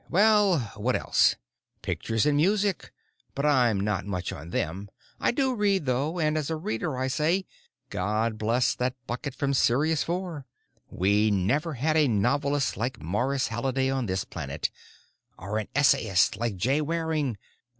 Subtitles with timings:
[0.09, 1.35] Well, what else?
[1.83, 2.91] Pictures and music,
[3.35, 4.89] but I'm not much on them.
[5.19, 7.45] I do read, though, and as a reader I say,
[7.91, 10.41] God bless that bucket from Sirius IV.
[10.89, 16.81] We never had a novelist like Morris Halliday on this planet—or an essayist like Jay
[16.81, 17.37] Waring.